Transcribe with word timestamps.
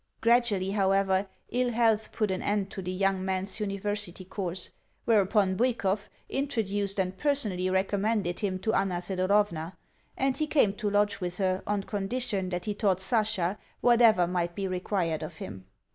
Gradually, 0.21 0.71
however, 0.71 1.27
ill 1.51 1.69
health 1.69 2.11
put 2.11 2.31
an 2.31 2.41
end 2.41 2.71
to 2.71 2.81
the 2.81 2.91
young 2.91 3.23
man's 3.23 3.59
university 3.59 4.25
course; 4.25 4.71
whereupon 5.05 5.55
Bwikov 5.55 6.09
introduced 6.27 6.99
and 6.99 7.15
personally 7.15 7.69
recommended 7.69 8.39
him 8.39 8.57
to 8.61 8.73
Anna 8.73 8.99
Thedorovna, 8.99 9.77
and 10.17 10.35
he 10.37 10.47
came 10.47 10.73
to 10.73 10.89
lodge 10.89 11.21
with 11.21 11.37
her 11.37 11.61
on 11.67 11.83
condition 11.83 12.49
that 12.49 12.65
he 12.65 12.73
taught 12.73 12.99
Sasha 12.99 13.59
whatever 13.81 14.25
might 14.25 14.55
be 14.55 14.67
required 14.67 15.21
of 15.21 15.35
him. 15.37 15.65